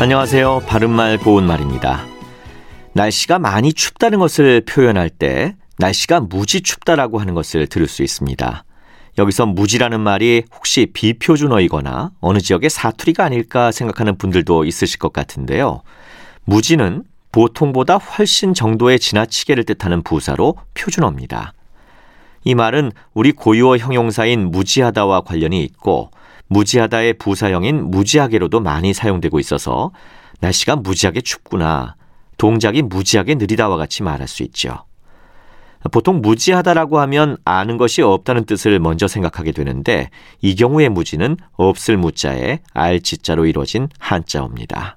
안녕하세요. 0.00 0.64
바른말 0.66 1.18
고운말입니다. 1.18 2.04
날씨가 2.94 3.38
많이 3.38 3.72
춥다는 3.72 4.18
것을 4.18 4.60
표현할 4.62 5.08
때 5.08 5.54
날씨가 5.78 6.20
무지 6.20 6.62
춥다라고 6.62 7.20
하는 7.20 7.32
것을 7.32 7.68
들을 7.68 7.86
수 7.86 8.02
있습니다. 8.02 8.64
여기서 9.18 9.46
무지라는 9.46 10.00
말이 10.00 10.42
혹시 10.52 10.86
비표준어이거나 10.92 12.10
어느 12.20 12.38
지역의 12.40 12.70
사투리가 12.70 13.24
아닐까 13.24 13.70
생각하는 13.70 14.18
분들도 14.18 14.64
있으실 14.64 14.98
것 14.98 15.12
같은데요. 15.12 15.82
무지는 16.44 17.04
보통보다 17.30 17.96
훨씬 17.96 18.52
정도의 18.52 18.98
지나치게를 18.98 19.64
뜻하는 19.64 20.02
부사로 20.02 20.56
표준어입니다. 20.74 21.54
이 22.42 22.54
말은 22.56 22.90
우리 23.14 23.30
고유어 23.30 23.78
형용사인 23.78 24.50
무지하다와 24.50 25.22
관련이 25.22 25.62
있고 25.62 26.10
무지하다의 26.48 27.14
부사형인 27.14 27.90
무지하게로도 27.90 28.60
많이 28.60 28.92
사용되고 28.92 29.38
있어서 29.40 29.92
날씨가 30.40 30.76
무지하게 30.76 31.20
춥구나. 31.20 31.96
동작이 32.36 32.82
무지하게 32.82 33.36
느리다와 33.36 33.76
같이 33.76 34.02
말할 34.02 34.28
수 34.28 34.42
있죠. 34.42 34.84
보통 35.92 36.22
무지하다라고 36.22 36.98
하면 37.00 37.36
아는 37.44 37.76
것이 37.76 38.00
없다는 38.00 38.46
뜻을 38.46 38.78
먼저 38.80 39.06
생각하게 39.06 39.52
되는데 39.52 40.08
이 40.40 40.54
경우의 40.54 40.88
무지는 40.88 41.36
없을 41.52 41.96
무자에 41.98 42.60
알지자로 42.72 43.46
이루어진 43.46 43.88
한자어입니다. 43.98 44.96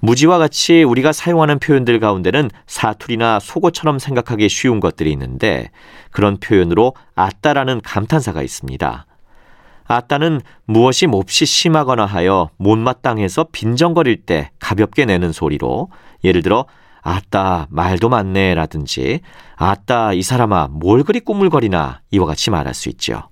무지와 0.00 0.38
같이 0.38 0.84
우리가 0.84 1.12
사용하는 1.12 1.58
표현들 1.58 1.98
가운데는 1.98 2.50
사투리나 2.66 3.40
속어처럼 3.40 3.98
생각하기 3.98 4.48
쉬운 4.48 4.78
것들이 4.78 5.10
있는데 5.12 5.70
그런 6.10 6.38
표현으로 6.38 6.94
아따라는 7.14 7.80
감탄사가 7.80 8.42
있습니다. 8.42 9.06
아따는 9.88 10.42
무엇이 10.66 11.06
몹시 11.06 11.46
심하거나 11.46 12.04
하여 12.04 12.50
못마땅해서 12.58 13.48
빈정거릴 13.52 14.24
때 14.26 14.50
가볍게 14.60 15.06
내는 15.06 15.32
소리로 15.32 15.90
예를 16.22 16.42
들어 16.42 16.66
아따 17.00 17.68
말도 17.70 18.10
많네 18.10 18.54
라든지 18.54 19.20
아따 19.56 20.12
이 20.12 20.22
사람아 20.22 20.68
뭘 20.70 21.02
그리 21.02 21.20
꾸물거리나 21.20 22.02
이와 22.10 22.26
같이 22.26 22.50
말할 22.50 22.74
수 22.74 22.90
있죠. 22.90 23.30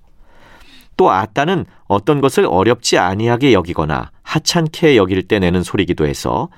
또 0.97 1.11
아따는 1.11 1.65
어떤 1.85 2.21
것을 2.21 2.47
어렵지 2.49 2.97
아니하게 2.97 3.53
여기거나 3.53 4.09
하찮게 4.23 4.97
여길 4.97 5.27
때 5.27 5.37
내는 5.37 5.61
소리기도 5.61 6.07
해서 6.07 6.49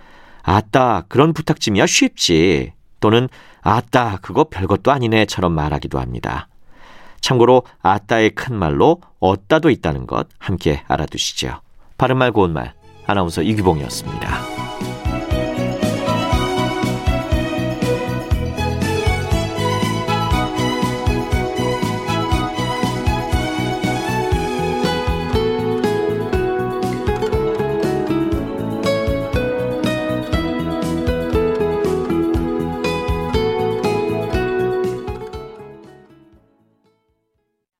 아따 0.43 1.03
그런 1.09 1.33
부탁쯤이야 1.33 1.85
쉽지 1.85 2.71
또는 3.01 3.27
아따 3.61 4.19
그거 4.21 4.45
별것도 4.45 4.91
아니네처럼 4.93 5.51
말하기도 5.51 5.99
합니다. 5.99 6.47
참고로 7.21 7.63
아따의 7.81 8.31
큰 8.31 8.55
말로 8.55 9.01
어따도 9.19 9.69
있다는 9.69 10.07
것 10.07 10.27
함께 10.37 10.83
알아두시죠. 10.87 11.61
바른말 11.97 12.31
고운말 12.31 12.73
아나운서 13.05 13.41
이규봉이었습니다. 13.41 15.08